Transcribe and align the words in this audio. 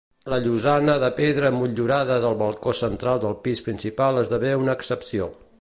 La 0.33 0.37
llosana 0.45 0.95
de 1.03 1.09
pedra 1.19 1.51
motllurada 1.57 2.17
del 2.25 2.39
balcó 2.41 2.75
central 2.81 3.23
del 3.27 3.39
pis 3.45 3.65
principal 3.69 4.21
esdevé 4.27 4.59
una 4.65 4.79
excepció. 4.81 5.35